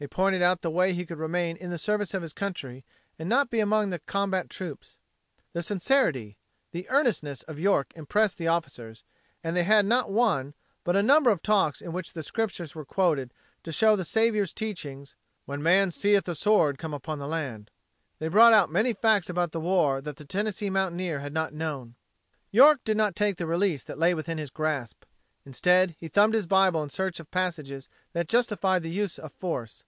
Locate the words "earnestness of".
6.88-7.58